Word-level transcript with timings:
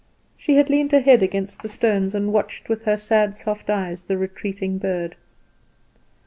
She 0.35 0.55
had 0.55 0.71
leaned 0.71 0.93
her 0.93 0.99
head 0.99 1.21
against 1.21 1.61
the 1.61 1.69
stones, 1.69 2.15
and 2.15 2.33
watched 2.33 2.69
with 2.69 2.85
her 2.85 2.97
sad, 2.97 3.35
soft 3.35 3.69
eyes 3.69 4.01
the 4.01 4.17
retreating 4.17 4.79
bird. 4.79 5.15